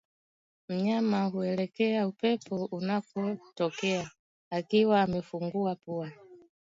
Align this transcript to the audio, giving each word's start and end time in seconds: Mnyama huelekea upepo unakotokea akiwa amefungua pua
Mnyama 0.69 1.25
huelekea 1.25 2.07
upepo 2.07 2.65
unakotokea 2.65 4.11
akiwa 4.51 5.01
amefungua 5.01 5.75
pua 5.75 6.11